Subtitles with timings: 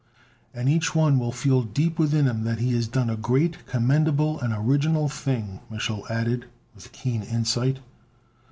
[0.51, 4.39] "And each one will feel deep within him that he has done a great, commendable
[4.39, 7.77] and original thing!" Mich'l added, with keen insight.